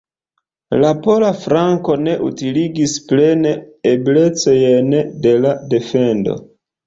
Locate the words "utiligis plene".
2.29-3.51